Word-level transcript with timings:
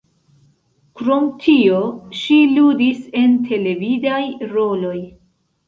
Krom 1.01 1.27
tio 1.43 1.83
ŝi 2.21 2.39
ludis 2.55 3.05
en 3.23 3.39
televidaj 3.53 4.21
roloj. 4.59 4.99